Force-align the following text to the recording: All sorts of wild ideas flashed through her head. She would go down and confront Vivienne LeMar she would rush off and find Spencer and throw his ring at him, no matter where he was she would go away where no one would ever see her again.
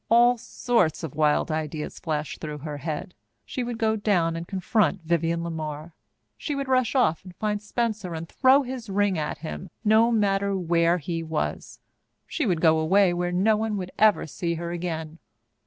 All 0.09 0.35
sorts 0.35 1.03
of 1.03 1.13
wild 1.13 1.51
ideas 1.51 1.99
flashed 1.99 2.41
through 2.41 2.57
her 2.57 2.77
head. 2.79 3.13
She 3.45 3.63
would 3.63 3.77
go 3.77 3.95
down 3.95 4.35
and 4.35 4.47
confront 4.47 5.03
Vivienne 5.03 5.43
LeMar 5.43 5.91
she 6.39 6.55
would 6.55 6.67
rush 6.67 6.95
off 6.95 7.23
and 7.23 7.35
find 7.35 7.61
Spencer 7.61 8.15
and 8.15 8.27
throw 8.27 8.63
his 8.63 8.89
ring 8.89 9.19
at 9.19 9.37
him, 9.37 9.69
no 9.85 10.11
matter 10.11 10.57
where 10.57 10.97
he 10.97 11.21
was 11.21 11.77
she 12.25 12.47
would 12.47 12.61
go 12.61 12.79
away 12.79 13.13
where 13.13 13.31
no 13.31 13.55
one 13.55 13.77
would 13.77 13.91
ever 13.99 14.25
see 14.25 14.55
her 14.55 14.71
again. 14.71 15.19